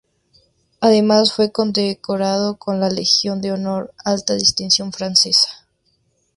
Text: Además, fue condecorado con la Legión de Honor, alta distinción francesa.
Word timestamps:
Además, 0.79 1.31
fue 1.31 1.51
condecorado 1.51 2.57
con 2.57 2.79
la 2.79 2.89
Legión 2.89 3.39
de 3.39 3.51
Honor, 3.51 3.93
alta 4.03 4.33
distinción 4.33 4.91
francesa. 4.91 5.67